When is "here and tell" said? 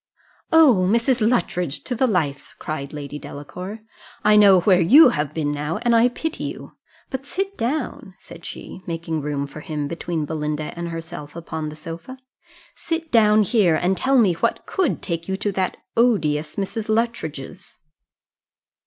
13.43-14.17